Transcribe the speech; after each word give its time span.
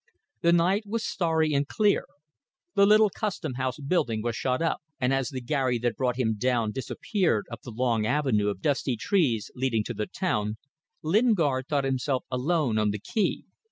The 0.41 0.51
night 0.51 0.87
was 0.87 1.05
starry 1.05 1.53
and 1.53 1.67
clear; 1.67 2.07
the 2.73 2.87
little 2.87 3.11
custom 3.11 3.53
house 3.53 3.77
building 3.79 4.23
was 4.23 4.35
shut 4.35 4.59
up, 4.59 4.81
and 4.99 5.13
as 5.13 5.29
the 5.29 5.41
gharry 5.41 5.77
that 5.77 5.95
brought 5.95 6.15
him 6.17 6.37
down 6.39 6.71
disappeared 6.71 7.45
up 7.51 7.61
the 7.61 7.69
long 7.69 8.07
avenue 8.07 8.47
of 8.49 8.63
dusty 8.63 8.97
trees 8.97 9.51
leading 9.53 9.83
to 9.83 9.93
the 9.93 10.07
town, 10.07 10.57
Lingard 11.03 11.67
thought 11.67 11.83
himself 11.83 12.23
alone 12.31 12.79
on 12.79 12.89
the 12.89 12.97
quay. 12.97 13.43